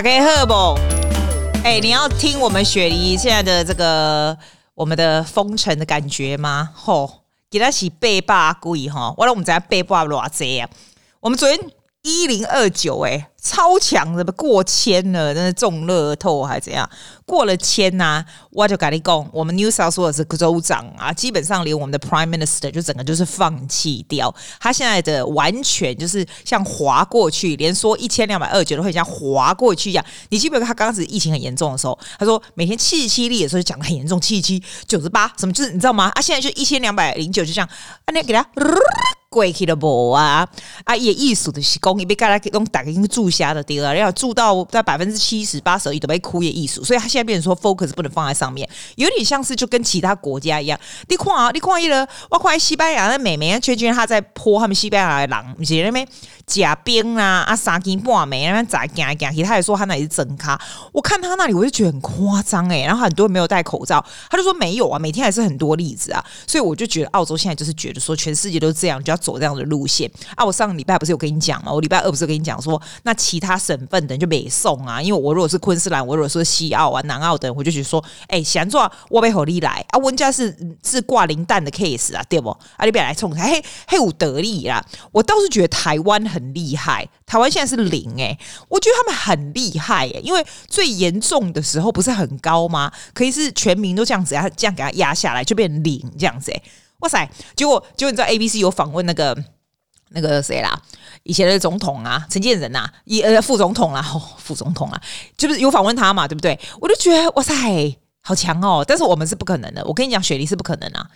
[0.00, 0.54] 打开赫不？
[1.62, 4.34] 哎、你要听我们雪梨现在的这个
[4.72, 6.70] 我们的封尘的感觉吗？
[6.74, 10.70] 吼，给他起背霸贵哈，完了我们在背霸偌贼啊？
[11.20, 11.60] 我们昨天
[12.00, 13.28] 一零二九哎。
[13.40, 16.88] 超强的，过千了，真的中乐透还是怎样？
[17.24, 30.04] 过了千呐、我就跟你讲，我们 New South Wales 的州长啊，基本上连我们的 Prime Minister 就整个就是放弃掉，他现在的完全就是像滑过去，连说一千两百二十九都会像滑过去一样。
[30.28, 36.10] 你记不记得他刚开始疫情很严重的时候，他说每天七十七例的时候就讲的很严重，七十七九十八什么就是你知道吗？
[36.14, 37.68] 啊，现在就一千两百零九就这样，
[38.04, 38.44] 啊，你给他
[39.30, 40.44] 过去了不啊？
[40.82, 43.29] 啊，也意思的是讲，你别给他用打个注。
[43.30, 50.78] 下的第二要住到在百分之七十八十都被枯叶艺术，所以他现在变成说 focus 不能放在上面，有点像是就跟其他国家一样。
[51.08, 56.06] 你看啊，你看一了，我看西班牙的美眉，确实他在泼他们西班牙的狼，你知道没
[56.50, 60.60] 假冰啊啊三更半暝那边在行来行去，他也说他那里是真咖。
[60.92, 70.44] 我看他那里我就觉得很夸张哎，然后很多人没有戴口罩，他就说没有啊，每天还是很多例子啊，所以我就觉得澳洲现在就是觉得说全世界都是这样，就要走这样的路线啊。
[70.44, 71.72] 我上个礼拜不是有跟你讲吗？
[71.72, 73.14] 我礼拜二不是跟你讲说那。
[73.20, 82.48] 其他省份的就没送啊，因为我如果是昆士兰，我如果说西澳啊、南澳的，我就觉得说，哎、欸，想做我被火力来啊，温家是是挂零蛋的 case 啊，对不？
[82.48, 84.82] 啊，你别来冲，嘿，嘿，有得力啦。
[85.12, 88.36] 我倒是觉得台湾很很厉害，台湾现在是零哎、
[88.68, 92.90] 我觉得他们很厉害哎、因为最严重的时候不是很高吗？
[93.12, 96.62] 可以是全民都这样子，这样给他压下来就变零这样子哎、
[97.00, 97.30] 哇塞！
[97.54, 99.36] 结果结果你知道 ABC 有访问那个。
[100.12, 100.76] 那个谁啦，
[101.22, 105.00] 以前的总统啊，陈建仁呐，一呃副总统啦，哦，副总统啊，
[105.36, 106.58] 就是有访问他嘛，对不对？
[106.80, 107.54] 我就觉得哇塞，
[108.20, 108.84] 好强哦！
[108.84, 111.08] 但是我们是不可能的，我跟你讲，雪梨是不可能啊！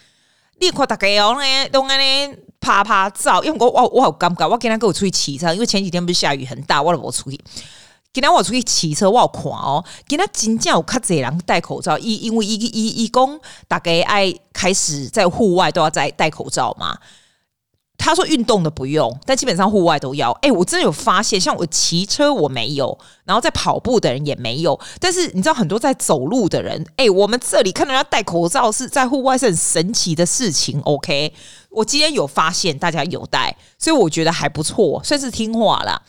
[0.65, 7.39] 你看大家哦，呢都安尼拍拍照，因为我我我好尴尬，我今天跟我出去骑车，因为前几天不是下雨很大，我都无出去。
[8.13, 16.97] 今天我出去骑车，我有看哦，今天真正有较侪人戴口罩，伊因为伊伊伊讲大家爱开始在户外都要在戴口罩嘛。
[17.97, 20.31] 他说运动的不用，但基本上户外都要。
[20.43, 24.79] 哎，我真的有发现，像我骑车我没有，然后在跑步的人也没有。
[25.01, 30.81] 但是你知道很多在走路的人，哎，我们这里看到人家戴口罩是在户外是很神奇的事情。
[30.83, 31.33] OK，
[31.71, 36.03] 我今天有发现大家有戴，所以我觉得还不错，算是听话啦。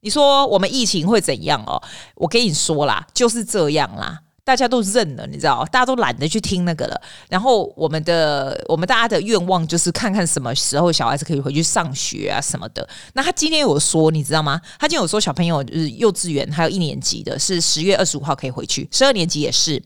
[0.00, 1.82] 你说我们疫情会怎样哦？
[2.16, 4.20] 我跟你说啦，就是这样啦。
[4.48, 6.98] 大家都认了，你知道，大家都懒得去听那个了。
[7.28, 12.88] 然后我们的我们大家的愿望就是看看什么时候小孩子可以回去上学啊什么的。
[13.12, 14.58] 那他今天有说，你知道吗？
[14.78, 19.82] 他今天有说小朋友就是幼稚园还有一年级的是十月二十五号可以回去，十二年级也是。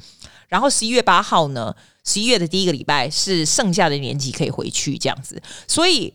[0.47, 1.75] 然后十一月八号呢，
[2.05, 5.43] 十一月的第一个礼拜是剩下的年级可以回去这样子。
[5.67, 6.15] 所以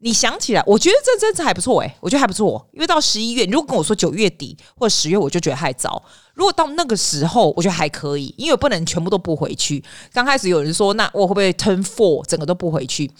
[0.00, 6.02] 你想起来，我觉得这真是还不错诶，我觉得还不错，因为到十一月，你如果跟我说九月底或者十月，我就觉得太早。
[6.36, 9.82] 如果到那个时候，我觉得还可以，因为不能全部都不回去。
[10.12, 13.10] 刚开始有人说，那我会不会 turn four 整个都不回去？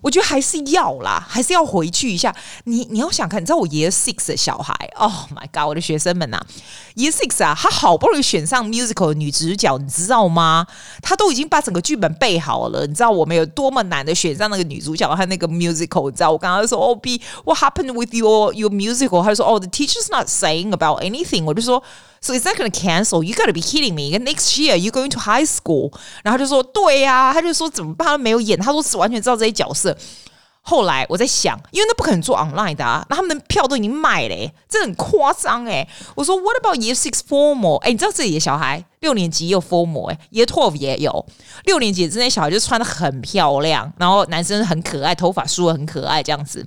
[0.00, 2.34] 我觉得还是要啦，还是要回去一下。
[2.64, 6.40] 你你要想看，你知道我 year six 的小孩，Oh my god，我的学生们呐
[6.96, 10.66] ，year six 啊，他好不容易选上 musical 的女主角，你知道吗？
[11.02, 12.86] 他都已经把整个剧本背好了。
[12.86, 19.22] 你知道我们有多么难的选上那个女主角，她那个 musical，你知道我刚刚说，Oh B，what happened with your your musical？
[19.22, 21.44] 他就说，Oh，the teacher's not saying about anything。
[21.44, 21.82] 我就说。
[22.22, 23.24] So is that going to cancel?
[23.24, 24.16] You got to be kidding me!
[24.16, 25.92] Next year you going to high school？
[26.22, 28.06] 然后他就说对呀、啊，他就说怎么办？
[28.06, 29.96] 他没有演，他说是完全知道这些角色。
[30.64, 35.88] 后来我在想，因为那不可能做 online 的啊，那他们的票都已经卖了，这很夸张哎。
[36.14, 37.78] 我说 What about year six formal？
[37.78, 41.26] 哎，你知道自己的小孩六年级也有 formal 哎，year twelve 也有
[41.64, 46.64] 六年级之内小孩就穿得很漂亮，然后男生很可爱，头发梳得很可爱这样子。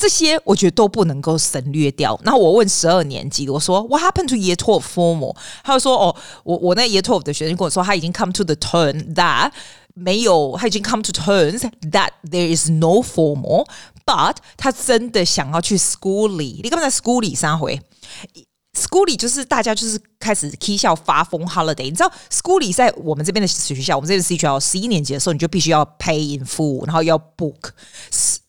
[0.00, 2.18] 这些我觉得都不能够省略掉。
[2.24, 5.36] 然后我问十二年级的，我说 What happened to year twelve formal？
[5.62, 9.52] 他就说哦，我我那 year twelve 的学生跟我说，他已经 come to the turn that
[9.94, 16.60] 没有，他已经 come to terms that there is no formal，but 他真的想要去 school 里。
[16.62, 17.80] 你刚在 school 里三回。
[18.72, 27.70] School 里就是大家就是开始踢笑发疯 holiday，你知道 School 里在我们这边的学校，我们这边的学校十一年级的时候你就必须要 pay in full，然后要 book。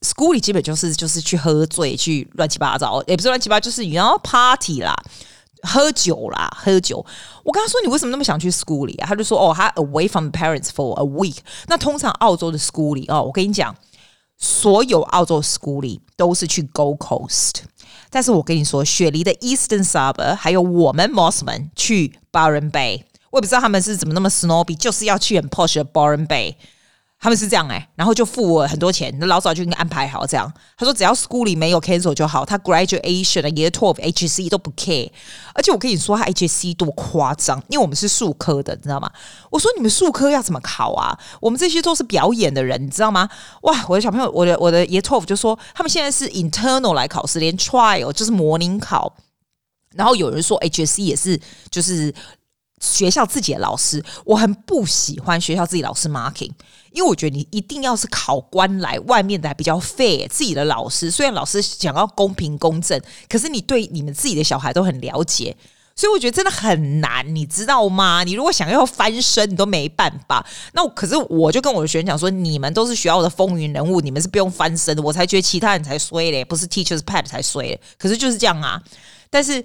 [0.01, 4.95] School 里基本就是就是去喝醉，去乱七八糟，也不是乱七八糟，就是你要 party 啦，
[5.61, 7.05] 喝酒啦，喝酒。
[7.43, 9.07] 我跟他说你为什么那么想去 School 里啊？
[9.07, 11.37] 他就说哦，他 away from parents for a week。
[11.67, 13.75] 那通常澳洲的 School 里哦，我跟你讲，
[14.39, 17.57] 所有澳洲 School 里都是去 Gold Coast。
[18.09, 26.55] 但是我跟你说，雪梨的 Eastern Suburb 还有我们 Mosman 去 Byron Bay，我也不知道他们是怎么那么 snobby，就是要去很 posh 的 Byron Bay。
[27.23, 30.51] 他们是这样哎、然后就付我很多钱，老早就应该安排好这样。
[30.75, 35.07] 他说只要 school 里没有 cancel 就好，他 graduation 的 year twelve HC 都不 care。
[35.53, 39.07] 而且我跟你说，他 HC 多夸张，因为我们是术科的，你知道吗？
[39.51, 41.15] 我说你们术科要怎么考啊？
[41.39, 43.29] 我们这些都是表演的人，你知道吗？
[43.61, 49.15] 哇，我的小朋友，我的我的 year twelve 就说他们现在是 internal 来考试，连 trial 就是模拟考。
[49.93, 51.39] 然后有人说 HC 也是
[51.69, 52.11] 就是。
[52.83, 56.49] 学校自己的老师，我很不喜欢学校自己老师 marking，
[56.91, 60.27] 因为我觉得你一定要是考官来，外面的还比较费。
[60.29, 65.55] 自己的老师虽然老师想要公平公正，可是你对你们自己的小孩都很了解，
[65.95, 68.23] 所以我觉得真的很难，你知道吗？
[68.23, 70.45] 你如果想要翻身，你都没办法。
[70.73, 77.79] 那可是我就跟我的学生讲说，你们都是学校的风云人物，你们是不用翻身的，我才觉得其他人才衰嘞，不是 teachers pet 才衰。
[77.97, 78.81] 可是就是这样啊，
[79.29, 79.63] 但是。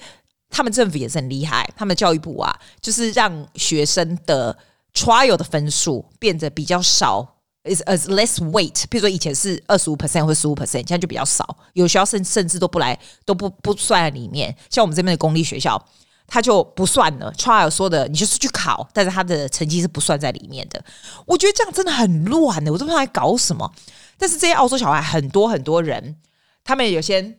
[0.48, 4.56] 他们政府也是很厉害，他们教育部啊，就是让学生的
[4.96, 8.84] trial 的分数变得比较少，is as less weight。
[8.88, 11.56] 比如说以前是二十五 percent 或十五 percent，现在就比较少。
[11.74, 14.56] 有学校甚甚至都不来，都不不算在里面。
[14.70, 15.80] 像我们这边的公立学校，
[16.26, 17.30] 他就不算了。
[17.34, 20.82] trial 说的，你就是去考，但是他的成绩是不算在里面的。
[21.26, 23.70] 我觉得这样真的很乱的，我都不知道在搞什么。
[24.16, 26.16] 但是这些澳洲小孩很多很多人，
[26.64, 27.38] 他们有些。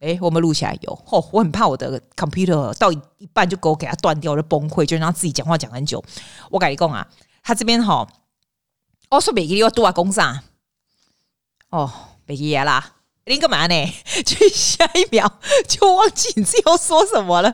[0.00, 6.02] 哎，我们录起来有哦，我很怕我的 computer 到一半就给我给它断掉，我就崩溃，就让他自己讲话讲很久。
[6.50, 7.06] 我跟你讲啊，
[7.42, 8.06] 他这边哈，
[9.10, 10.42] 哦说北京要多少公啥？
[11.70, 11.90] 哦，
[12.24, 12.92] 北京啦，
[13.26, 13.94] 你干嘛呢？
[14.24, 17.52] 就下一秒就忘记你自己要说什么了。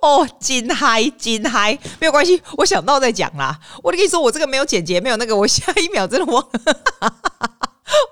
[0.00, 3.60] 哦，金嗨，金嗨，没有关系，我想到再讲啦。
[3.82, 6.48] 我跟你说，我这个没有剪辑，没有那个，我下一秒真的忘。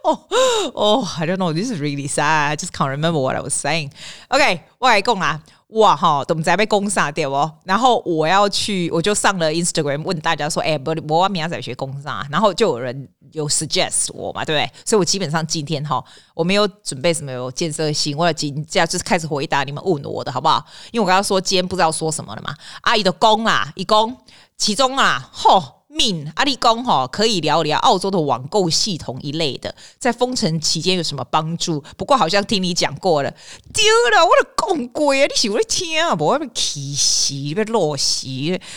[0.02, 0.20] 哦
[0.74, 1.52] 哦，I don't know.
[1.52, 2.50] This is really sad.
[2.50, 3.90] I just can't remember what I was saying.
[4.28, 7.52] OK，我来讲啦，哇哈，都不知被攻杀掉哦。
[7.64, 12.26] 然后我要去，我就上了 Instagram 问大家说，哎，不，我明天再学攻杀。
[12.30, 14.72] 然后就有人有 suggest 我嘛，对不对？
[14.84, 16.02] 所以我基本上今天哈，
[16.34, 20.64] 我没有准备什么有建设性，我要今这样就是开始回答你们问我的好不好？
[20.90, 22.54] 因为我刚刚说今天不知道说什么了嘛。
[22.82, 24.16] 阿姨的攻啊，一攻，
[24.56, 25.77] 其中啊，吼。
[25.88, 31.82] 命阿里公哈可以聊聊澳洲的网购系统一类的，在封城期间有什么帮助？
[31.96, 33.30] 不过好像听你讲过了，
[33.72, 35.26] 丢了我的公贵啊！
[35.26, 36.14] 你喜欢听啊？
[36.14, 38.26] 不会被气死，被落死，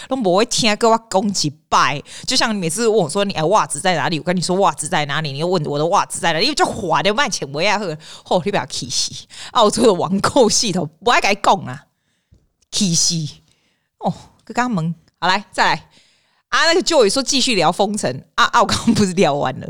[0.07, 2.01] 都不会听，给我讲几拜。
[2.25, 4.17] 就像你每次问我说你哎袜子在哪里？
[4.17, 5.33] 我跟你说袜子在哪里？
[5.33, 6.45] 你又问我的袜子在哪里？
[6.45, 7.97] 因为就滑的卖钱，我也喝。
[8.29, 9.11] 哦，你不要气死！
[9.51, 11.87] 澳洲的网购系统不爱该讲啊，
[12.71, 13.15] 气死！
[13.97, 14.13] 哦，
[14.45, 15.89] 刚刚门好来再来。
[16.51, 18.59] 啊，那个 Joy 说继续聊封城啊啊！
[18.61, 19.67] 我刚不是聊完了？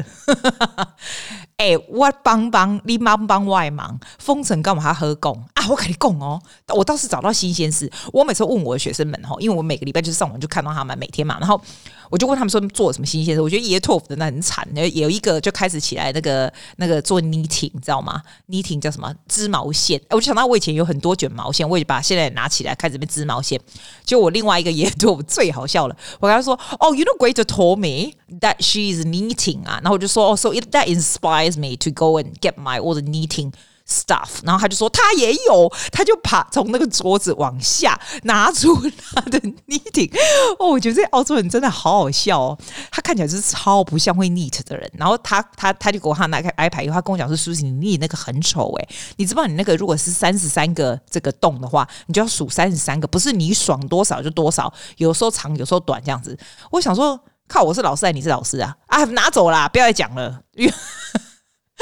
[1.57, 5.67] 哎、 欸，我帮帮你忙帮外忙，封城干嘛还喝供啊？
[5.69, 7.89] 我跟你讲哦，我倒是找到新鲜事。
[8.11, 11.61] 我每次问我的学生们哈，因为我每个礼拜就是上网就看到他们每天嘛，然后。
[12.11, 13.41] 我就问他们说做什么新鲜事？
[13.41, 19.11] 我觉得 Year 12的那很惨，有一个就开始起来那个那个做 knitting，你知道吗？knitting 叫什么？
[19.29, 19.99] 织毛线。
[20.09, 23.59] 我就想到我以前有很多卷毛线，我也把现在拿起来开始变织毛线。
[24.05, 31.77] 就我另外一个 Year 12最好笑了，我跟他说：“哦，you know great told me that she is knitting 啊。”然后我就说：“哦，so it that inspires me
[31.77, 33.53] to go and get my all the knitting。”
[33.91, 38.73] stuff，然后他就说他也有，他就爬从那个桌子往下拿出
[39.13, 40.11] 他的 knitting。
[40.57, 42.57] 哦，我觉得这澳洲人真的好好笑哦，
[42.89, 44.89] 他看起来就是超不像会 knit 的人。
[44.97, 48.87] 然后他他他就给我他拿开 iPad，以后他跟我讲说：“舒淇，你 knit 那个很丑哎，
[49.17, 56.37] 你知不知道你那个如果是三十三个这个洞的话，你就要数三十三个，不是你爽多少就多少，有时候长，有时候短这样子。”
[56.71, 58.75] 我想说，靠，我是老师还是你是老师啊？
[58.87, 60.41] 啊，拿走啦，不要再讲了。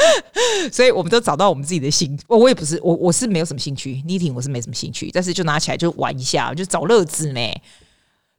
[0.72, 7.42] 所以我们都找到我们自己的兴，我我也不是我我是没有什么兴趣，knitting 我是没什么兴趣，但是就拿起来就玩一下，就找乐子呢，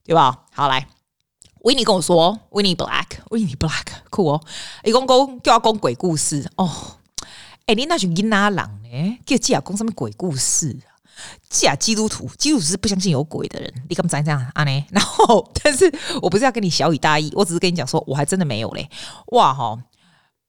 [0.05, 0.45] 对吧？
[0.53, 0.87] 好来
[1.63, 4.41] ，Winnie 跟我说，Winnie Black，Winnie Black，酷哦，
[4.85, 6.97] 一公公就要讲鬼故事哦，
[7.67, 9.19] 哎，你那群囡仔人呢？
[9.27, 10.89] 叫记啊讲什么鬼故事啊？
[11.51, 14.65] 记啊基督徒，基督徒是不相信有鬼的人，你干嘛这样啊？
[14.65, 14.85] 呢？
[14.91, 18.89] 然后，但是我不是要跟你小以大意，我只是跟你讲说，我还真的没有嘞，
[19.27, 19.79] 哇哈！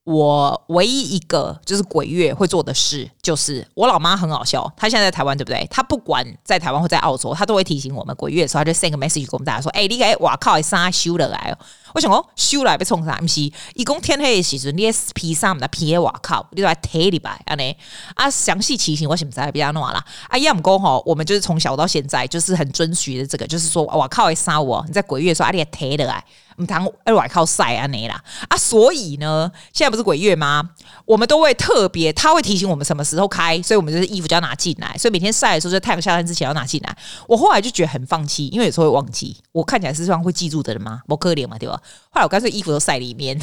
[0.04, 4.72] 我唯一一个就是鬼月会做的事，就是我老妈很好笑。
[4.76, 5.68] 她现在在台湾，对不对？
[5.70, 11.58] 她不管在台湾或在澳洲，她都会提醒我们鬼月的时候，她就 send 个 message 给我们大家说：“哎、你个哇靠，啥修了来哦？”
[11.94, 13.18] 我想讲修来被冲啥？
[13.18, 13.42] 不是，
[13.74, 17.76] 一共天黑的时阵，你 P 上的 P A 哇靠，你都来贴礼拜安尼
[18.16, 18.30] 啊？
[18.30, 20.04] 详细提醒我什么在比较弄啦？
[20.30, 24.84] 啊，要么讲吼，我们就是从小到现在就是很遵循的这个，就是说哇靠，会杀我？
[24.88, 26.24] 你在鬼月的时候，阿你贴的来。
[26.58, 28.58] 唔通哎，外靠晒啊你啦啊！
[28.58, 30.70] 所以呢，现在不是鬼月吗？
[31.06, 34.96] 我们都会特别，他会提醒我们什么时候开，所以我们就是衣服就要拿进来。
[34.98, 36.98] 所以每天晒的时候，在太阳下山之前要拿进来。
[37.28, 39.36] 我后来就觉得很放弃，因为有时候会忘记。
[39.52, 41.02] 我看起来是这样会记住的人吗？
[41.08, 41.82] 不可怜嘛，对吧？
[42.10, 43.40] 后来我干脆衣服都晒里面。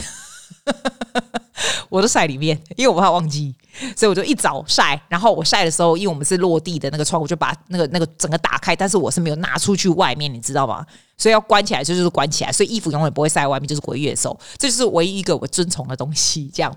[1.91, 3.55] 我都晒里面，因为我怕忘记，
[3.97, 5.01] 所以我就一早晒。
[5.09, 10.85] 然后我晒的时候，因为我们是落地的那个窗户，就把那个那个整个打开，但是我是没有拿出去外面，你知道吗？
[11.17, 16.51] 所以要关起来，就是关起来，所以衣服永远不会晒外面，就是鬼月寿，这就是唯一一个我遵从的东西。
[16.55, 16.77] 这样，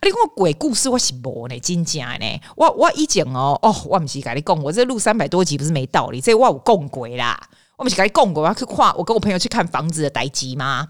[0.00, 2.40] 另外鬼故事我是无呢，真假呢？
[2.56, 7.38] 我我以前哦哦，我不是跟你讲，我这录三百多集不是没道理，这我有讲鬼啦，
[7.76, 10.88] 我不是跟你讲过，我要去看，我跟我朋友去看房子的代志吗？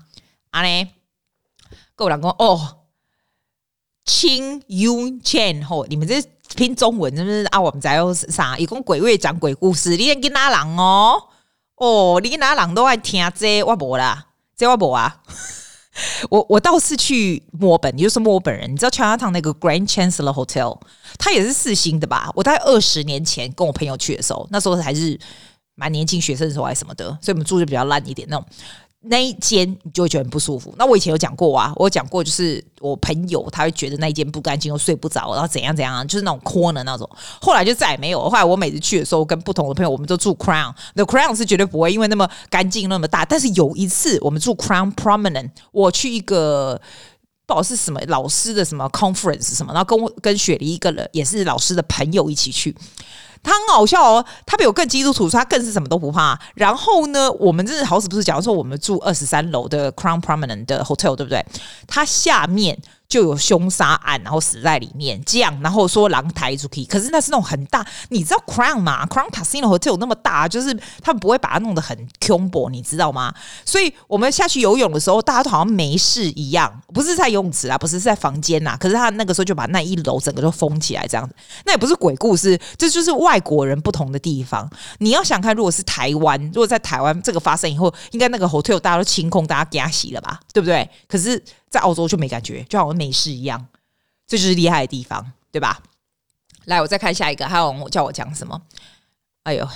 [0.51, 0.89] 啊呢，
[1.95, 2.79] 跟我老公哦。
[4.05, 6.21] 青 Yun Chen 吼，你们这
[6.57, 7.61] 拼中文是不是啊？
[7.61, 8.59] 我们在用啥？
[8.59, 11.23] 一共鬼月讲鬼故事，你跟哪人哦？
[11.77, 15.23] 哦，你跟哪人都爱听这我无啦，这我无啊。
[16.31, 20.81] 我我倒是去墨本，你就是墨本人，你知道 Chinatown 那个 Grand Chancellor Hotel，
[21.19, 22.31] 它也是四星的吧？
[22.35, 25.19] 我大概二十年前跟我朋友去的时候，那时候还是
[25.75, 28.47] 蛮年轻学生的时候，还是什么的，所以我们住的比较烂一点那种。
[29.05, 30.73] 那一间你就会觉得很不舒服。
[30.79, 37.09] 那我以前有讲过啊，我讲过就是我朋友他会觉得那一间不干净，又睡不着，然后怎样怎样，就是那种 corner 那种。
[37.41, 38.29] 后来就再也没有。
[38.31, 43.25] 后来我每次去的时候，跟不同的朋友，我们都住 Crown，The Crown 是绝对不会因为那么干净那么大。
[43.25, 46.81] 但是有一次我们住 Crown Promenade，我去一个
[47.45, 52.75] 不知道是什么老师的什么 conference 什么，然后跟我跟雪梨一个人也是老师的朋友一起去。
[53.43, 56.39] 他很好笑哦，他比我更基督徒，他更是什么都不怕。
[56.55, 61.45] 然后呢，我们真的好死不死，假如说我们住二十三楼的 Crown Prominent 的 Hotel，对不对？
[61.87, 62.79] 他下面。
[63.13, 73.35] 就有凶杀案，然后死在里面，这样，然后说狼抬出去，可是那是那种很大，你知道 Crown 吗？Crown Casino Hotel 有那么大，就是他们不会把它弄得很恐怖，你知道吗？
[73.67, 81.35] 所以我们下去游泳的时候，大家都好像没事一样，不是在游泳池啊，不是在房间呐，可是他那个时候就把那一楼整个都封起来，这样子，
[81.67, 84.67] 那也不是鬼故事，这就是外国人不同的地方。
[85.01, 90.89] 你要想看，如果是台湾，如果在台湾这个发生以后，应该那个 hotel 大家都清空，大家加洗了吧，对不对？
[91.07, 91.45] 可是。
[91.73, 93.67] 在澳洲就没感觉，就好像没事一样，
[94.27, 95.81] 这就是厉害的地方，对吧？
[96.67, 98.61] 来，我再看下一个，还有叫我讲什么？
[99.45, 99.67] 哎呦，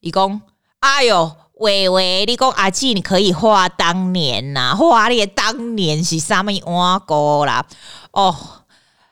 [0.00, 0.42] 一共，
[0.80, 7.66] 哎呦，喂喂，你讲阿季，你可以画当年呐、啊，画你当年是啥物碗糕啦？
[8.12, 8.36] 哦，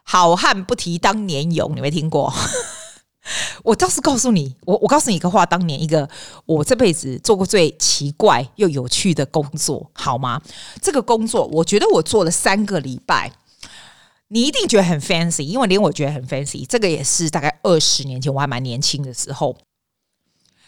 [0.02, 2.30] 好汉不提当年勇，你没听过？
[3.64, 6.08] 我倒是告诉你，我我告诉你一个话，当年一个
[6.44, 10.40] 我这辈子做过最奇怪又有趣的工作，好吗？
[10.80, 13.32] 这个工作，我觉得我做了三个礼拜，
[14.28, 16.64] 你一定觉得很 fancy，因为连我觉得很 fancy。
[16.66, 19.56] 这个也是大概二十年前，我还蛮年轻的时候，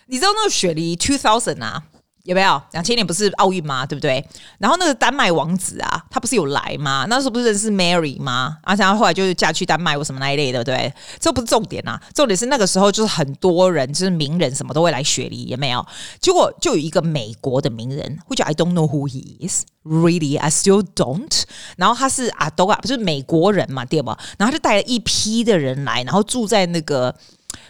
[0.06, 1.84] 你知道那个雪梨 two thousand 啊？
[2.28, 2.60] 有没有？
[2.72, 3.86] 两千年不是奥运吗？
[3.86, 4.22] 对不对？
[4.58, 7.06] 然后那个丹麦王子啊，他不是有来吗？
[7.08, 8.58] 那时候不是认识 Mary 吗？
[8.64, 10.94] 啊，然后后来就是嫁去丹麦或什么那一类的，对不对？
[11.18, 15.82] 这不是重点啊，重点是那个时候就是很多人，就是名人什么都会来雪梨，有没有？
[16.20, 21.44] 结果就有一个美国的名人，我叫 I don't know who he is，really I still don't。
[21.78, 24.18] 然后他是阿多啊，不是美国人嘛，对吧？
[24.36, 27.14] 然后他就带了一批的人来，然后住在那个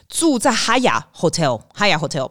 [0.08, 2.28] 住在哈雅 Hotel，Hyatt Hotel。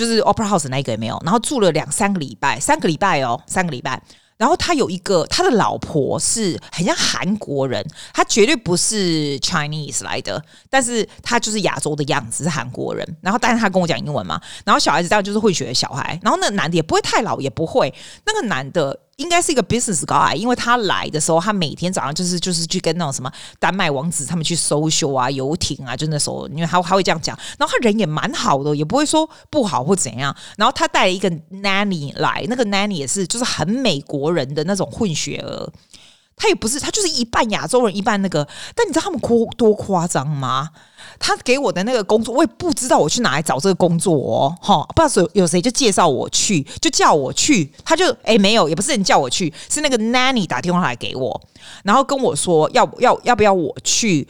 [0.00, 4.02] 就是 Opera House 那一个也没有，然后住了两三个礼拜，三个礼拜哦，三个礼拜。
[4.38, 13.06] 然后他有一个，他的老婆是很像韩国人，他绝对不是 Chinese 来的，但是他就是亚洲的样子，是韩国人。
[13.20, 16.18] 然后，但是他跟我讲英文嘛，然后小孩子这样就是混血的小孩。
[16.22, 17.92] 然后那男的也不会太老，也不会，
[18.24, 18.98] 那个男的。
[19.20, 30.34] 应该是一个 business guy，因为他来的时候，他每天早上就是就是去跟那种什么丹麦王子他们去搜修啊、游艇啊，就那时候，因为他他会这样讲，然后他人也蛮好的，也不会说不好或怎样。
[30.56, 35.70] 然后他带了一个 nanny 来，那个 nanny 也是就是很美国人的那种混血儿，
[36.40, 38.48] 他也不是，他就是一半亚洲人，一半那个。
[38.74, 40.70] 但你知道他们夸多夸张吗？
[41.18, 51.38] 他给我的那个工作，我也不知道我去哪里找这个工作哦，哈，不知道有有谁就介绍我去，就叫我去，他就哎没有，也不是人叫我去，是那个 nanny 打电话来给我，
[51.84, 54.26] 然后跟我说要要要不要我去，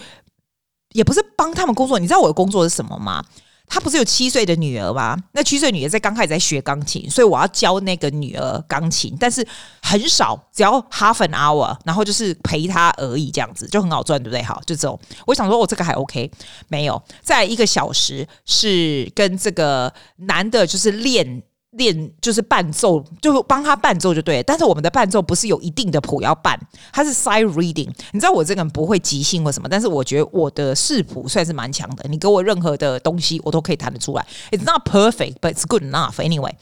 [0.92, 3.24] 也不是帮他们工作，你知道我的工作是什么吗？
[3.70, 5.16] 他不是有七岁的女儿吗？
[5.32, 9.46] 那七岁女儿在刚开始在学钢琴，所以我要教那个女儿钢琴，但是
[9.80, 14.42] 很少，只要 half an hour，然后就是陪她而已，这样子就很好赚，对不对？
[14.42, 14.98] 好，就这种。
[15.24, 16.30] 我想说，我这个还 OK，
[16.68, 21.42] 没有，再一个小时是跟这个男的，就是练。
[21.72, 24.42] 练就是伴奏，就帮他伴奏就对。
[24.42, 26.58] 但是我们的伴奏不是有一定的谱要伴，
[26.92, 27.88] 它是 side reading。
[28.12, 32.08] 你知道我这个人不会即兴或什么，但是我觉得我的视谱算是蛮强的。
[32.08, 34.26] 你给我任何的东西，我都可以弹得出来。
[34.50, 36.52] It's not perfect, but it's good enough anyway。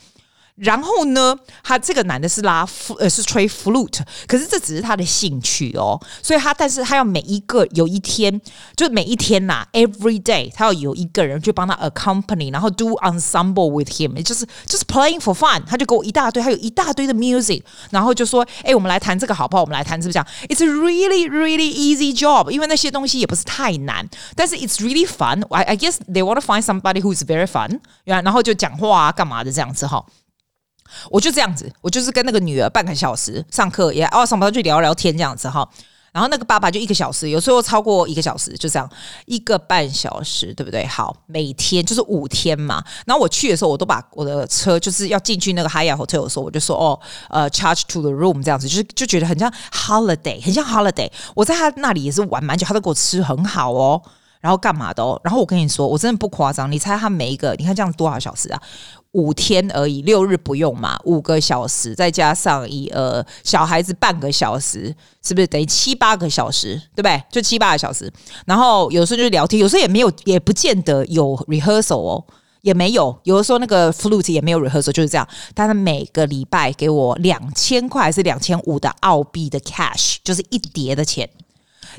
[0.59, 2.67] 然后呢，他这个男的是拉
[2.99, 8.41] 呃是吹 flute，可是这只是他的兴趣哦，所以他但是他要每一个有一天，
[8.77, 19.63] 就是每一天呐，every day，他要有一个人去帮他 accompany，然后 do ensemble with him，也就是就是 playing for fun，他就给我一大堆，他有一大堆的 music，然后就说，哎，我们来弹这个好不好？
[19.63, 25.45] 我们来弹是不是这样？It's a really really easy job，因为那些东西也不是太难，但是 it's really fun。
[25.51, 30.05] I I guess they want to find somebody who is very fun，然后就讲话啊，干嘛的这样子哈。
[31.11, 35.69] 我就这样子，我就是跟那个女儿半个小时上课，也哦上班去聊聊天这样子哈。
[36.11, 38.91] 然后那个爸爸就一个小时，有时候超过一个小时，就这样
[39.27, 40.85] 一个半小时，对不对？
[40.87, 42.83] 好，每天就是五天嘛。
[43.07, 51.09] 然后我去的时候，我都把我的车就是要进去那个 Hyatt Hotel 的时候，我就说哦，呃，charge to the room 这样子，就是就觉得很像 holiday，很像 holiday。
[51.35, 54.03] 我在他那里也是玩蛮久，他都给我吃很好哦。
[54.41, 55.21] 然后干嘛的哦？
[55.25, 56.71] 然后我跟你说，我真的不夸张。
[56.71, 57.57] 你猜他每一个？
[57.59, 58.63] 你看这样多少小时啊？
[59.13, 60.99] 五天而已，六日不用嘛？
[61.05, 66.81] 五个小时，再加上一呃小孩子半个小时，是不是等于七八个小时？
[66.95, 67.23] 对不对？
[67.31, 68.13] 就七八个小时。
[68.47, 72.25] 然后有时候就是聊天，有时候也没有，也不见得有 rehearsal 哦，
[72.61, 73.19] 也没有。
[73.25, 75.27] 有的时候那个 flute 也没有 rehearsal，就是这样。
[75.55, 81.29] 但是每个礼拜给我两千块还是两千五的澳币的 cash，就是一叠的钱。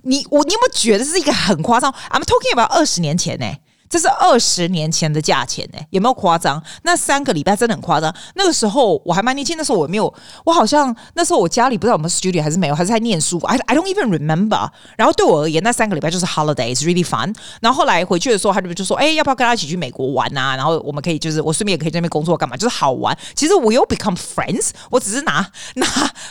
[0.04, 3.46] 你我你有没有觉得是一个很夸张？I'm talking about 二十年前呢、
[3.89, 6.62] 这是二十年前的价钱呢，有没有夸张？
[6.84, 8.13] 那三个礼拜真的很夸张。
[8.36, 10.13] 那个时候我还蛮年轻，那时候我没有，
[10.46, 13.39] 我好像那时候我家里不知道我们 studio 还是没有，还是在念书。
[13.39, 14.69] I I don't even remember。
[14.96, 17.34] 然后对我而言，那三个礼拜就是 holidays really fun。
[17.62, 20.55] 然后后来回去的时候，他就就说：“哎，要不要跟他一起去美国玩啊？
[20.55, 22.55] 然后我们可以就是我顺便也可以在那边工作干嘛？
[22.55, 23.17] 就是好玩。
[23.34, 25.88] 其实我有 become friends，我只是拿 拿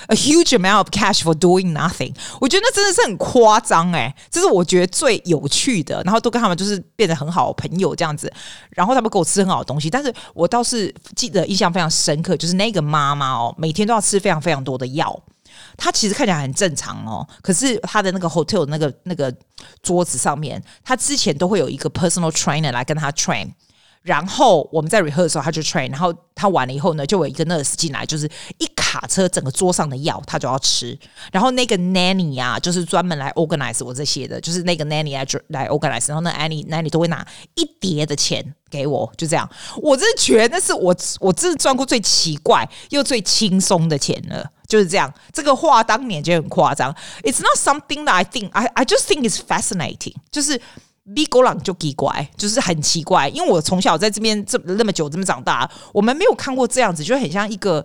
[0.06, 2.14] a huge amount of cash for doing nothing。
[2.40, 6.00] 我觉得那真的是很夸张哎，这是我觉得最有趣的。
[6.04, 7.47] 然后都跟他们就是变得很好。
[7.48, 8.30] 好朋友这样子，
[8.70, 15.22] 然后他们给我吃很好的东西，但是我倒是记得印象非常深刻，就是那个妈妈哦，每天都要吃非常非常多的药。
[15.78, 19.34] 她其实看起来很正常哦，可是她的那个 hotel 那个那个
[19.82, 23.50] 桌子上面，她之前都会有一个 personal trainer 来跟她 train。
[24.02, 30.98] 然后我们在 rehearsal 的时候，他就 train，然后他完了以后呢，就有一个 nurse 进来，就是一卡车整个桌上的药，他就要吃。
[31.30, 39.48] 然后那个 nanny 啊，就是专门来 organize 我这些的，就是那个 nanny 来来 organize，然后那 nanny nanny 都会拿一叠的钱给我，就这样。
[39.76, 45.12] 我真的觉得那是我我真的赚过最奇怪又最轻松的钱了，就是这样。
[45.32, 50.60] 这个话当年就很夸张，It's not something that I think I I just think is fascinating，就是。
[51.14, 57.84] 比狗狼就奇怪，就是很奇怪，因为我从小在这边这那么久这么长大，我们没有看过这样子，就很像一个，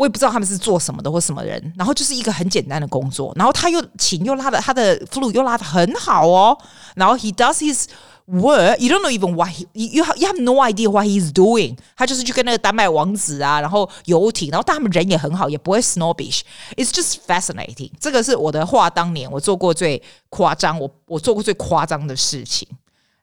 [0.00, 6.58] 我也不知道他们是做什么的或什么人，然后就是一个很简单的工作，然后他又琴又拉的，他的 flute 又拉的很好哦，
[6.94, 10.90] 然后 he does his。What you don't know even what he you have you have no idea
[10.90, 11.78] what he's doing。
[11.94, 17.92] 他就是去跟那个丹麦王子啊，然后游艇，然后但他们人也很好，也不会 snobbish。It's just fascinating。
[18.00, 22.66] 这个是我的话，当年我做过最夸张，我我做过最夸张的事情，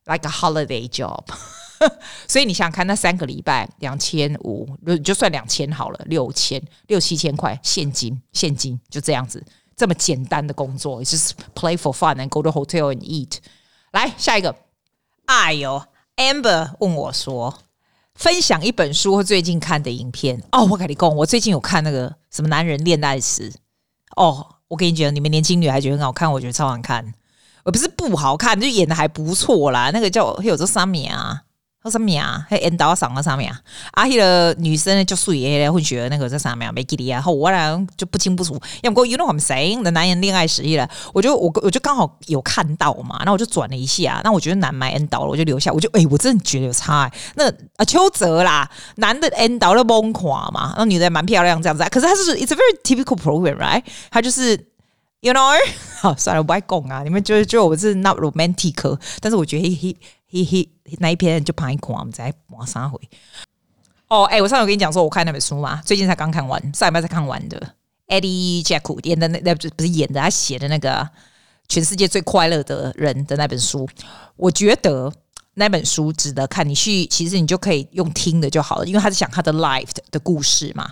[0.06, 1.26] like a holiday job。
[2.27, 4.69] 所以你想想看，那三个礼拜两千五，
[5.05, 9.45] 就算两千好了，六千六七千块现金，现金就这样子，
[9.77, 13.37] 这么简单的工作，It's just play for fun and go to hotel and eat。
[13.93, 14.55] 来下一个。
[15.27, 15.83] 哎呦
[16.17, 17.59] ，Amber 问我说
[18.17, 23.51] ：“分享一本书或最近看的影片哦。”我跟你讲，我最近有看那个什么《男人恋爱时》
[24.17, 24.55] 哦。
[24.69, 27.15] 我跟你讲，你们年轻女孩觉得很好看，我觉得超好看。
[27.65, 29.91] 我不是不好看，就演的还不错啦。
[29.93, 31.43] 那个叫有这三名啊。
[31.89, 32.45] 那什么呀？
[32.51, 33.59] 还引导上了上面啊？
[33.93, 37.19] 啊，那个女生呢，就属于混血那个在上面没给你啊。
[37.19, 38.61] 后我俩就不清不楚。
[38.83, 44.21] 要不过 you know I'm saying 的男人恋爱时了，我就我我就刚好有看到嘛，那我就转了一下。
[44.23, 45.73] 那我觉得男买引导了，我就留下。
[45.73, 51.83] 我就哎、我真的觉得有差、那啊，邱泽啦，男的引导了崩垮嘛，那女的蛮漂亮这样子。
[51.91, 53.83] 可是他是 it's a very typical program，right？
[54.11, 54.59] 他就是
[55.21, 55.55] you know，
[56.01, 57.03] 好算了，我不爱讲啊。
[57.03, 59.97] 你们觉得就我是 not romantic，但是我觉得 he he
[60.31, 60.69] he he。
[61.01, 62.99] 那一篇就拍一款，我们再往上回。
[64.09, 67.75] 哦，哎，我上次跟你讲说，我看那本书嘛，最近才刚看完，上礼拜才看完的。
[68.07, 71.07] Eddie Jack 演的那那不是演的，他写的那个
[71.69, 73.87] 全世界最快乐的人的那本书，
[74.37, 75.13] 我觉得
[75.55, 76.67] 那本书值得看。
[76.67, 80.91] 你去，其实你就可以用听的就好了，因为他是讲他的 life 的故事嘛，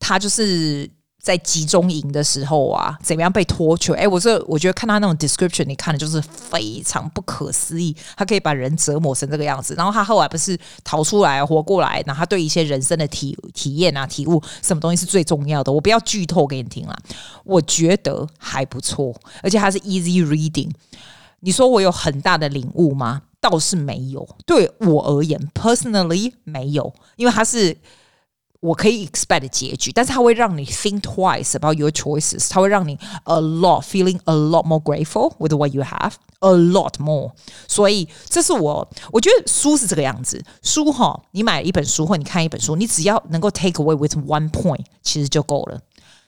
[0.00, 0.90] 他就是。
[1.20, 3.92] 在集中营的时候啊，怎么样被拖去？
[3.92, 7.94] 哎，我这我觉得看他那种 description，你看的就是非常不可思议。
[8.16, 15.70] 他可以把人折磨成这个样子，然后他后来不是逃出来活过来，然后他对一些人生的体体验啊、体悟，什么东西是最重要的？
[15.70, 16.98] 我不要剧透给你听了，
[17.44, 20.70] 我觉得还不错，而且它是 easy reading。
[21.40, 23.22] 你说我有很大的领悟吗？
[23.42, 27.76] 倒是没有，对我而言，personally 没有，因为它是。
[28.60, 35.54] 我可以 expect 的结局，但是它会让你 think twice about your choices，它会让你 a lot feeling a lot more grateful with
[35.54, 37.32] what you have a lot more。
[37.66, 45.80] 所以这是我我觉得书是这个样子，书哈，你买一本书或你看一本书，你只要能够 take away with one point，其实就够了。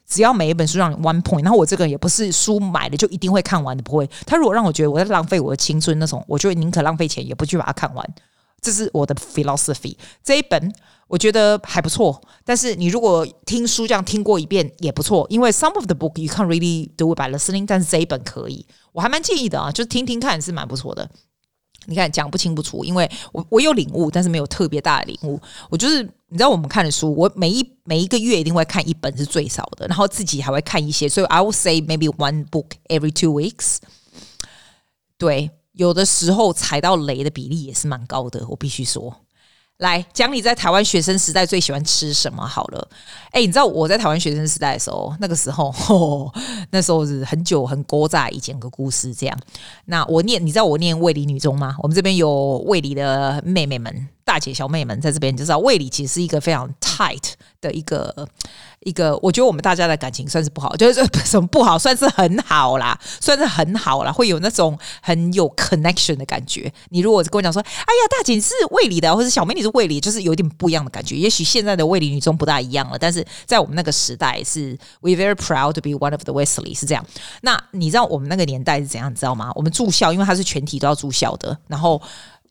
[0.08, 4.08] 只要每一本书让你 one point，然后我这个也不是书买了就一定会看完的，不会。
[4.26, 8.14] 他如果让我觉得我在浪费我的青春那种，我就宁可浪费钱也不去把它看完。
[8.62, 9.96] 这是我的 philosophy。
[10.24, 10.72] 这一本
[11.08, 21.10] 我觉得还不错，但是你如果听书这样听过一遍也不错，因为 some of the book you can't really do it by listening，但是这一本可以，我还蛮建议的啊，就是听听看是蛮不错的。
[21.86, 25.40] 你看讲不清不楚，因为我我有领悟，但是没有特别大的领悟。
[25.68, 33.78] 我就是你知道我们看的书，我每一每一个月一定会看一本是最少的，然后自己还会看一些，所以 I will say maybe one book every two weeks。
[35.18, 35.50] 对。
[35.82, 39.14] 有的时候踩到雷的比例也是蛮高的，我必须说。
[39.78, 42.88] 来讲你在台湾学生时代最喜欢吃什么好了。
[43.32, 46.32] 哎，你知道我在台湾学生时代的时候，那个时候， 吼、
[46.70, 49.36] 那时候是很久很古早以前个故事这样。
[49.86, 51.74] 那我念，你知道我念卫理女中吗？
[51.82, 58.28] 我们这边有卫理的妹妹们、大姐、小妹们在这边，你就知道卫理其实是一个非常 tight 的一个。
[58.84, 66.72] 一个，我觉得我们大家的感情算是不好，就是 什么不好，算是很好啦，算是很好啦，会有那种很有 connection 的感觉。
[66.88, 71.14] 你如果跟我讲说，哎呀，大姐你是卫理的，或者小妹你是卫理，就是有点不一样的感觉。
[71.14, 77.06] 也许现在的卫理女中不大一样了，但是在我们那个时代是 we very proud to be one of the Wesley 是这样。
[77.42, 79.08] 那你知道我们那个年代是怎样？
[79.08, 79.52] 你知道吗？
[79.54, 82.02] 我们住校，因为它是全体都要住校的，然后。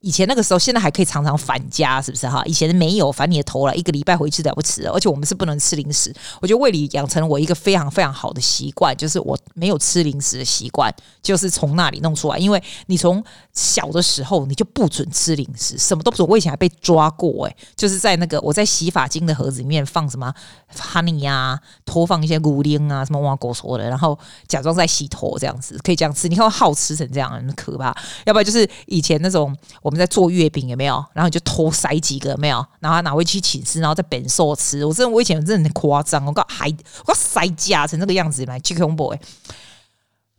[0.02, 2.44] 以前那个时候，现在还可以常常返家，是不是哈？
[2.46, 4.92] 以前没有返你的头了，一个礼拜回去了不吃了。
[4.92, 6.12] 而且我们是不能吃零食。
[6.42, 12.38] 我觉得胃里养成了我一个非常非常好的习惯，就是我没有吃零食的习惯，就是从那里弄出来。
[12.40, 16.28] 因为你从小的时候你就不准吃零食，什么都不准。
[16.28, 20.34] 我以前还被抓过，诶，就是在那个我在洗发精的盒子里面放什么
[20.76, 26.28] honey 呀、啊，投放一些骨钉啊，什么哇狗说的，然后假装在洗头这样子，可以这样吃。
[26.28, 27.96] 你看我好吃成这样，很可怕。
[28.26, 29.90] 要不然就是以前那种我。
[29.91, 31.04] 我们在做月饼有没有？
[31.12, 32.65] 然后你就偷塞几个有没有？
[32.80, 34.86] 然后拿回去寝室，然后再本寿吃。
[34.86, 36.73] 我真的，我以前真的很夸张，我告还
[37.06, 39.17] 我塞夹成这个样子来 chicken boy。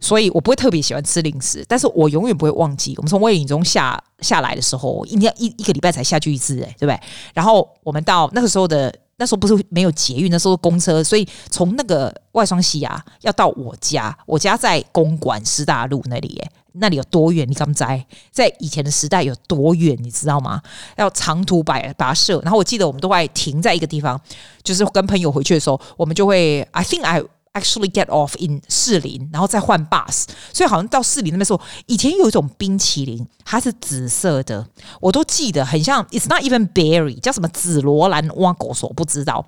[0.01, 6.99] 所以我不会特别喜欢吃零食，但是我永远不会忘记，我们从卫理中下下来的时候，一定要一一个礼拜才下去一次，哎，对不对？
[7.35, 8.91] 然后我们到那个时候的。
[9.19, 17.49] 那时候不是没有捷运，那时候公车，所以从那个外双溪啊，要到我家，我家在公馆师大路那里耶，那里有多远？
[17.49, 19.97] 你刚在在以前的时代有多远？
[20.01, 20.63] 你知道吗？
[20.97, 24.21] 要长途跋跋涉，然后我记得我们都会停在一个地方，
[24.63, 27.23] 就是跟朋友回去的时候，我们就会，I think I。
[27.55, 34.67] Actually get off in 士林，然后再换 bus，所以好像到士林那边时候，以前有一种冰淇淋，它是紫色的，
[35.03, 36.03] 我都记得很像。
[36.07, 39.45] It's not even berry，叫什么紫罗兰挖狗手不知道，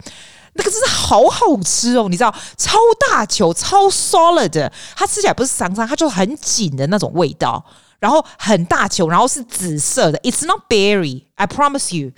[0.55, 2.79] 那个真的好好吃哦，你知道，超
[3.11, 7.65] 大球，超 solid 的，它吃起来不是长长，它就很紧的那种味道，
[7.99, 10.19] 然后很大球，然后是紫色的。
[10.21, 12.13] It's not berry，I promise you。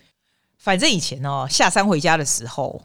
[0.59, 2.83] 反正以前哦，下山回家的时候。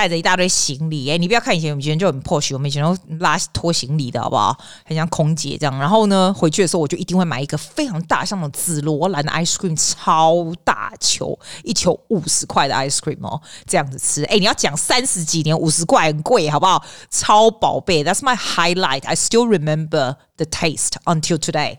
[0.00, 4.56] 带着一大堆行李，哎、你不要看以前我们以前就很 posh，我们以前都拉拖行李的好不好？
[4.86, 5.78] 很像空姐这样。
[5.78, 14.24] 然后呢，回去的时候我就一定会买一个非常大，像那种紫罗兰的 ice cream，超大球，一球五十块的 ice cream 哦，这样子吃。
[14.24, 16.82] 哎、你要讲三十几年，五十块很贵，好不好？
[17.10, 19.04] 超宝贝，That's my highlight.
[19.04, 21.76] I still remember the taste until today.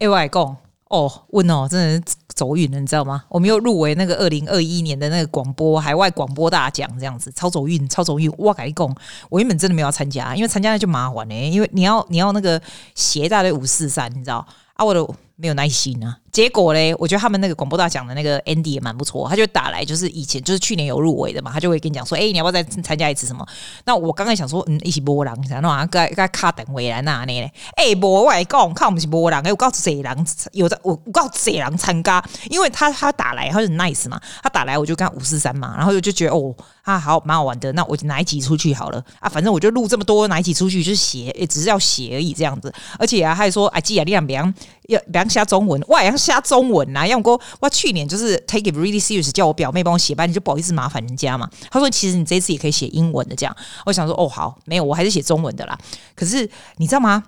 [0.00, 0.56] 哎，外公
[0.88, 3.22] 哦，问哦，真的是走运了，你知道吗？
[3.28, 8.32] 我们又入围那个二零二一年的那个广播海外广播大奖，这样子超走运，超走运！
[8.38, 8.96] 我跟你讲，
[9.28, 12.60] 我原本真的没有参加，因为参加那就麻烦呢，因为你要你要那个
[12.94, 14.84] 写一大概五四三，你知道啊？
[14.84, 15.06] 我的
[15.40, 16.18] 没有耐心啊。
[16.30, 23.44] 结果嘞，我觉得他们那个广播大奖的那个 Andy 也蛮不错，他就打来，就是以前就是去年有入围的嘛，他就会跟你讲说，哎、你要不要再参加一次什么？
[23.84, 27.32] 那我刚才想说，嗯，一起波浪，然后该该卡等回来那呢？
[27.74, 36.54] 哎、欸，我外公看我们是波浪，哎，我告诉谁人有在，我我告诉谁人参加，因为他他打来，他是 nice 嘛，他打来我就跟五四三嘛，然后就觉得哦，
[36.90, 44.42] 啊好蛮好玩的，那我就拿一集出去好了啊，反正我就录这么多，拿一集出去就是写，也只是要写而已这样子，而且啊，他还说，哎，记啊，你两边
[44.88, 47.00] 要不要瞎中文，我要瞎中文呐。
[47.00, 51.48] 啊，要我我去年就是 take it really serious，叫我表妹帮我写班，你就不好意思麻烦人家嘛。
[51.70, 53.56] 他说其实你这次也可以写英文的这样。
[53.86, 55.78] 我想说哦好，没有，我还是写中文的啦。
[56.14, 57.22] 可是你知道吗？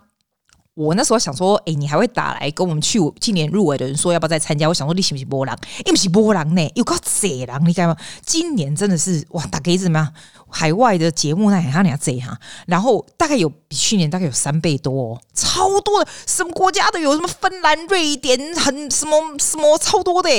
[0.74, 4.66] 我那时候想说，哎、你还会打来跟我们去今年入围的人说要不要再参加？
[4.66, 5.54] 我想说你是不是波浪？
[5.84, 7.94] 因为是波浪呢，有够贼狼，你看吗？
[8.24, 10.14] 今年真的是哇，大概怎么样？
[10.48, 20.30] 海外的节目那他俩贼哈，然后大概有比去年大概有三倍多，超多的，什么国家都有，什么芬兰、瑞典，很什么什么超多的。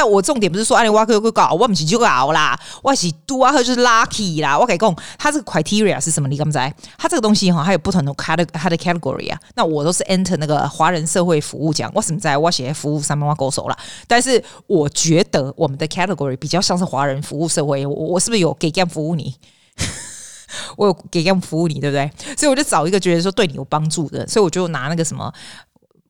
[0.00, 4.58] 但我重点不是说，哎，我可以搞，我不是就搞啦，我是多啊，就是 lucky 啦。
[4.58, 6.26] 我跟你讲，它这个 criteria 是什么？
[6.26, 6.72] 你敢不知道？
[6.96, 9.38] 它这个东西哈，还有不同的 cate 它的 category 啊。
[9.56, 12.34] 那我都是 enter 那个华人社会服务奖，我什么在？
[12.38, 13.76] 我写服务上面我够熟了。
[14.08, 19.34] 但是我觉得我们的 category 比较像是华人服务社会，我我是不是有给 game 服务你？
[20.78, 22.10] 我有给 game 服务你，对不对？
[22.38, 25.30] 所以我就找一个觉得说对你有帮助的，所以我就拿那个什么。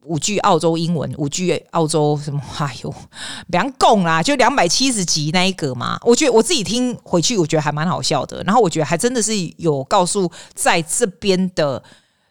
[0.04, 2.40] 五句澳洲英文，五句澳洲什么？
[2.58, 2.94] 哎呦，
[3.48, 5.98] 两共啦， 就两百七十集那一个嘛。
[6.02, 8.42] 我觉得我自己听回去，我觉得还蛮好笑的。
[8.44, 11.82] 然后我觉得还真的是有告诉在这边的，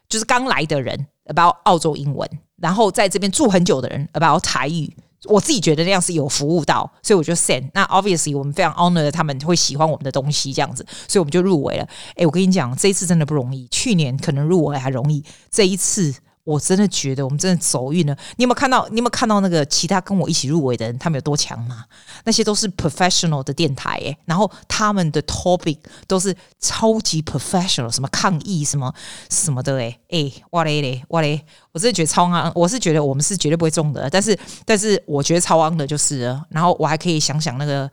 [0.07, 2.27] 就是刚来的人 about 澳洲英文，
[2.57, 4.91] 然后在这边住很久的人 about 台语。
[5.25, 7.69] 我自己觉得那样是有服务到，所以我就 send。
[7.73, 11.85] 那 obviously 我们非常 honor 他们会喜欢我们的东西，这样子，所以我们就入围了。
[12.15, 13.67] 哎，我跟你讲，这一次真的不容易。
[13.69, 16.15] 去年可能入围还容易，这一次。
[16.49, 18.17] 我真的觉得我们真的走运了。
[18.37, 18.87] 你有没有看到？
[18.89, 21.85] 你有没有看到那个其他跟我一起入围的人，他们有多强吗？
[22.23, 28.91] 那些都是 professional 的电台诶，然后他们的 topic 都是超级 professional，什么抗议什么
[29.29, 31.39] 什么的诶诶，哇嘞嘞哇嘞！
[31.71, 37.89] 我真的觉得超昂，我是觉得我们是绝对不会中的，但是但是我觉得超昂的就是，然后我还可以想想那个。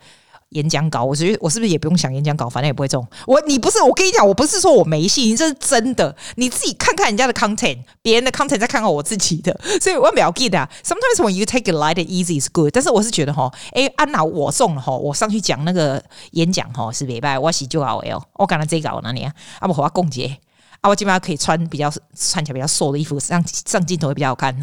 [0.51, 3.07] 演讲稿，我觉得我是不是也不用想演讲稿，反正也不会中。
[3.27, 6.15] 我你不是，我跟你讲，我不是说我没戏，你这是真的。
[6.37, 9.59] 你自己看看人家的 content，别人的 content，再看看我自己的。
[9.83, 10.59] 所以我没有记得。
[10.85, 19.33] Sometimes when you take it light and easy is good，但是我是觉得哈，哎，安娜我中了哈，我上去讲那个演讲哈是礼拜，我是就好哦，我刚才这个哪里啊？
[19.59, 20.39] 啊，我和他共结。
[20.81, 24.55] 啊，我基本上可以穿比较穿起来比较瘦的衣服，上上镜头会比较好看。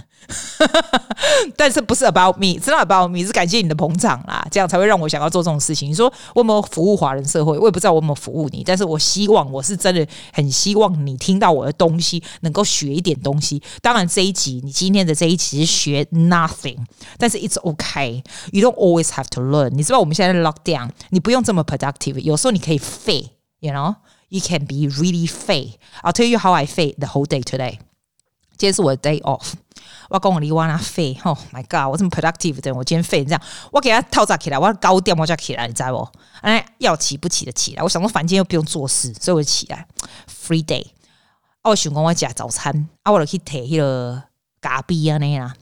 [1.57, 5.89] 但是不是 about me，真的 about me 是感谢你的捧场啦，这样才会让我想要做这种事情。
[5.89, 7.57] 你说我有没有服务华人社会？
[7.57, 13.61] 我也不知道我有没有服务你，但是我希望我是真的很希望你听到我的东西，能够学一点东西。
[13.81, 16.77] 当然这一集你今天的这一集是学 nothing，
[17.17, 18.23] 但是 it's okay。
[18.51, 19.71] You don't always have to learn。
[19.71, 23.95] 你知道我们现在 lock down，你不用这么 productive，有时候你可以废，you know。
[24.33, 25.77] You can be really fake.
[26.01, 27.77] I'll tell you how I fake the whole day today.
[28.57, 29.53] 今天是我的 day off。
[30.09, 31.15] 我跟我离完了废。
[31.23, 31.91] Oh my god！
[31.91, 33.41] 我这么 productive 的，我今天废这样。
[33.71, 36.19] 我给他套扎起来，我高调我就起来，你知道不？
[36.41, 37.83] 哎，要起不起的起来。
[37.83, 39.85] 我想说，反正又不用做事，所以我就起来。
[40.27, 40.87] Free day。
[41.61, 44.23] 我想讲我吃早餐，啊，我就去提迄个
[44.59, 45.53] 咖啡啊那啦。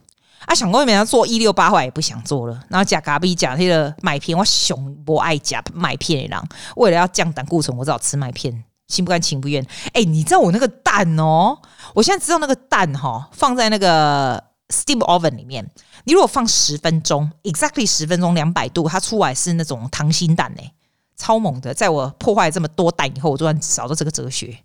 [0.45, 2.59] 啊，想过没要做一六八，后来也不想做了。
[2.67, 6.49] 然后加咖啡，加那个麦片，我熊不爱加麦片的人。
[6.75, 9.65] 为了要降胆固醇，我只好吃麦片，心不甘情不愿。
[9.93, 11.57] 哎、你知道我那个蛋哦？
[11.93, 15.63] 我现在知道那个蛋哈、哦，放在那个 steam oven 里面，
[16.05, 20.73] 你如果放十分钟，exactly 十分钟，两百度，它出来是那种溏心蛋哎，
[21.15, 21.73] 超猛的。
[21.73, 24.57] 在我破坏这么多蛋以后，我突然找到这个哲学。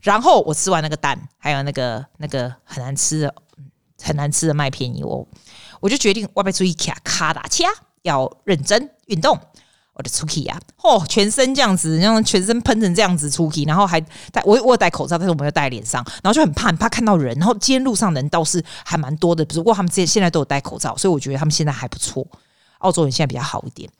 [0.00, 3.34] 然后我吃完那个蛋，还有那个那个很难吃的。
[4.02, 5.26] 很难吃的麦片以后，
[5.80, 7.66] 我就决定外面出去卡卡打掐，
[8.02, 9.38] 要认真运动。
[9.92, 14.00] 我的出去呀，哦，全身这样子，然后全身喷成这样子出去，然后还
[14.32, 17.36] 戴我我有戴口罩，但是我没有戴脸上，然后就很怕很怕看到人。
[17.36, 22.26] 然后今天路上人倒是还蛮多的，不过他们现现在都有戴口罩，所以我觉得他们现在还不错。
[22.78, 23.90] 澳洲人现在比较好一点。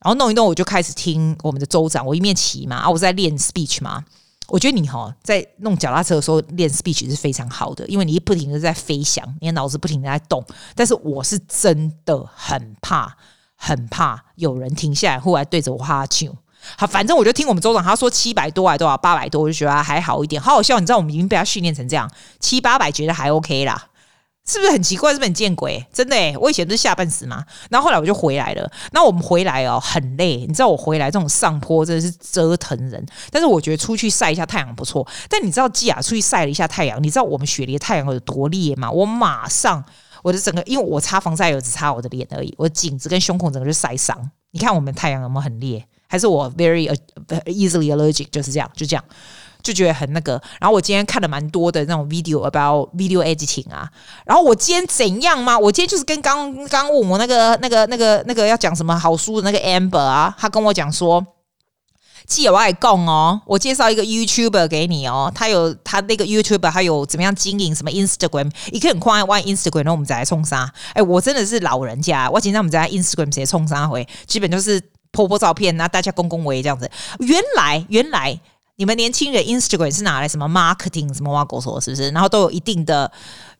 [0.00, 4.04] 然后弄一弄，我就开始听我们的州长，我一面骑嘛，啊，我在练 speech 嘛。
[4.52, 10.44] 我觉得你哈在弄脚踏车的时候练 speech 是非常好的，因为你不停的在飞翔，你的脑子不停的在动。
[10.74, 13.16] 但是我是真的很怕，
[13.56, 16.30] 很怕有人停下来，忽然对着我哈啾。
[16.76, 20.78] 好，反正我就听我们州长他说七百多还多少八百多，我就觉得还好一点，好好笑。
[20.78, 22.06] 你知道我们已经被他训练成这样，
[22.38, 23.82] 七八百觉得还 OK 啦。
[24.52, 25.12] 是不是很奇怪？
[25.12, 25.82] 是不是很见鬼？
[25.90, 28.70] 真的诶，我以前不是下半死嘛，然后后来我就回来了。
[28.90, 30.44] 那我们回来哦，很累。
[30.46, 33.02] 你知道我回来这种上坡真的是折腾人。
[33.30, 35.08] 但是我觉得出去晒一下太阳不错。
[35.30, 38.90] 但你知道基亚出去晒了一下太阳，你知道我们雪梨的太阳有多烈吗？
[38.90, 39.82] 我马上
[40.22, 44.30] 我的整个，因为我擦防晒油只擦我的脸而已，我颈子跟胸口整个就晒伤。
[44.50, 45.82] 你看我们太阳有没有很烈？
[46.06, 46.94] 还是我 very
[47.46, 48.26] easily allergic？
[48.30, 49.02] 就是这样，就这样。
[49.62, 53.88] 就觉得很那个，然后我今天看了蛮多的那种 video about video editing 啊，
[54.24, 55.58] 然后我今天怎样吗？
[55.58, 61.24] 我今天就是跟刚刚问我那个那个那个那个要讲什么好书的那个 Amber 啊，他跟我讲说，
[62.26, 70.72] 既有爱供哦，我介绍一个 YouTuber 给你哦，他有他那个 YouTuber 他有怎么样经营什么 Instagram，你可以很快玩 Instagram，然后我们再来冲杀。
[70.94, 76.90] 哎，我真的是老人家，我今天我们在 Instagram 直接冲杀回，基本就是婆婆照片，那大家恭恭维这样子。
[77.20, 78.40] 原来原来。
[78.82, 82.10] 你们年轻人 Instagram 是拿来什么 marketing 什么挖狗手是不是？
[82.10, 83.08] 然后都有一定的、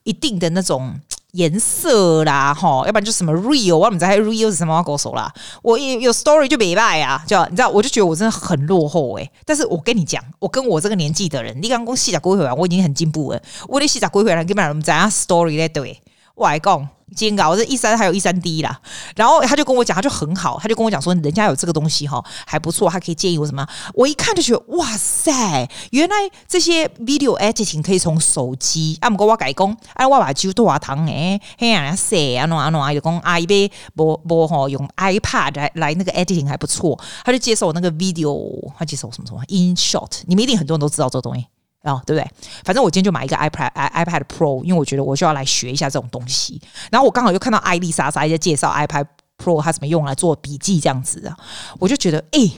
[0.03, 0.99] 一定的那种
[1.31, 5.33] 颜色啦，哈，要不然就什么 real，我们在 real 是什么挖狗手啦。
[5.61, 9.31] 我有有 story 就没卖啊，就你知道，我就觉得我真的很落后哎、欸。
[9.45, 13.41] 但是我跟你讲，我跟我这个年纪的人，你刚刚细讲归回来，我已经很进步了。
[13.69, 16.01] 我的细讲归回来，基本上我们怎样 story 在对，
[16.35, 16.87] 我来讲。
[17.15, 18.81] 煎熬，这一三还有一三 D 啦，
[19.15, 23.67] 然后他就跟我讲，他就很好，他就跟我讲说，人家有这个东西哈，还不错，他可以建议我什么？
[23.93, 26.15] 我一看就觉得，哇塞，原来
[26.47, 41.45] 这些 video editing 可以从手机，啊，不过我改工，啊，我把旧多少堂诶，嘿呀，写啊，弄啊弄啊，就讲啊，一杯播播哈，用 iPad 来来那个 editing 还不错，他就介绍我那个 video，他介绍我什么什么 InShot，你们一定很多人都知道这个东西。
[41.83, 42.31] 哦，对不对？
[42.63, 46.61] 反正我今天就买一个 iPad iPad Pro，因为我觉得我就要来学一下这种东西。
[46.91, 49.05] 然后我刚好又看到艾丽莎莎在介绍 iPad
[49.37, 51.37] Pro，它怎么用来做笔记这样子啊，
[51.79, 52.51] 我就觉得哎，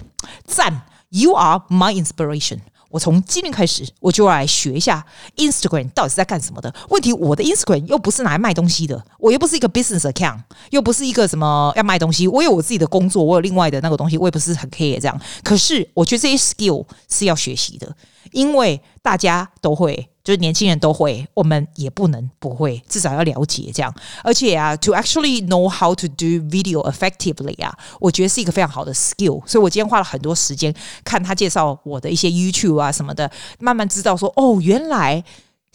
[0.46, 2.60] 赞！You are my inspiration。
[2.92, 6.74] 我从今天开始，我就要来学一下 Instagram 到底是在干什么的。
[6.90, 12.26] 问题，我的 Instagram 又不是拿来卖东西的，我又不是一个 business account，又不是一个什么要卖东西。
[12.26, 15.22] 我有我自己的工作，我有另外的那个东西，我也不是很 care 这样。
[15.44, 17.94] 可是，我觉得这些 skill 是要学习的，
[18.32, 20.10] 因为大家都会。
[20.24, 23.94] 就是年轻人都会，我们也不能不会，至少要了解这样。
[24.24, 29.40] 而且啊，to actually know how to do video effectively 啊，我觉得是一个非常好的 skill。
[29.46, 35.24] 所以我今天花了很多时间看他介绍我的一些 YouTube 啊什么的，慢慢知道说，哦，原来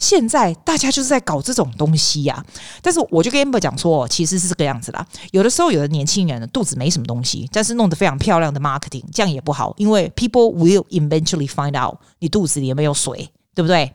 [0.01, 2.43] 现在大家就是在搞这种东西呀、
[2.81, 5.05] 但是我就跟 Amber 讲说，其实是这个样子啦。
[5.31, 13.93] 有的时候，有的年轻人的肚子没什么东西，但是弄得非常漂亮的 marketing，这样也不好，因为 people will eventually find out 你肚子里有没有水，对不对？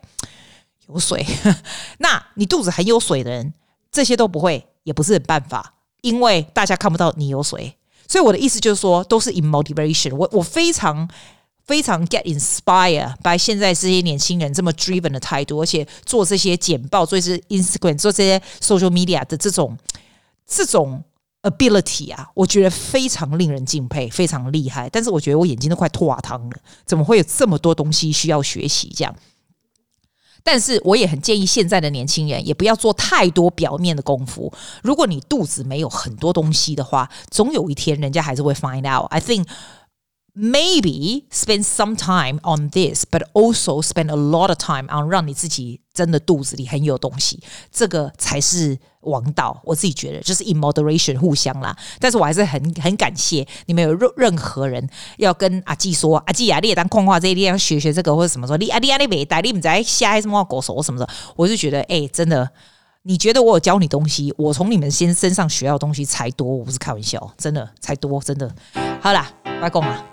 [0.87, 1.25] 有水，
[1.99, 3.53] 那你肚子很有水的人，
[3.91, 7.75] 这些都不会，也不是办法，因为大家看不到你有水。
[8.07, 10.15] 所以我的意思就是说，都是 in motivation。
[10.15, 11.05] 我我非常
[11.67, 19.77] 非常 get inspired by 现在这些年轻人这么 driven 的态度，而且做这些简报，做这些 Instagram，做这些 social media 的这种
[20.47, 21.03] 这种
[21.43, 24.89] ability 啊，我觉得非常令人敬佩，非常厉害。
[24.89, 28.91] 但是我觉得我眼睛都快脱汤了，怎么会有这么多东西需要学习？
[28.95, 29.13] 这样。
[30.43, 34.53] 但是我也很建议现在的年轻人也不要做太多表面的功夫。
[34.81, 39.07] 如果你肚子没有很多东西的话，总有一天人家还是会 find out。
[39.11, 39.45] I think
[40.37, 48.77] maybe spend some time on this, but also spend a lot of time on 让你自己真的肚子里很有东西，这个才是。
[49.01, 62.49] 王道，我自己觉得就是 in moderation 互相啦，但是我还是很很感谢你们有任任何人要跟阿纪说，阿纪啊，你也当矿话这一定要学学这个或者什么说，你阿弟阿你没带，你们在瞎什么狗手什么的，我就觉得哎、真的，
[63.07, 68.53] 你觉得我有教你东西，我从你们先身上学到东西才多，我不是开玩笑，真的才多，真的。
[68.99, 70.03] 好啦，拜共 啊，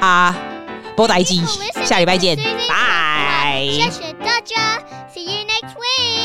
[0.00, 0.34] 啊，
[0.96, 1.44] 波一机，
[1.84, 3.68] 下礼拜见，拜。
[3.70, 4.78] 谢谢大家
[5.14, 6.19] ，See you next week。